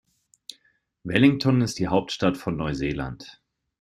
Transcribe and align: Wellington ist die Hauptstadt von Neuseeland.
Wellington 1.03 1.61
ist 1.61 1.77
die 1.77 1.87
Hauptstadt 1.87 2.35
von 2.35 2.57
Neuseeland. 2.57 3.39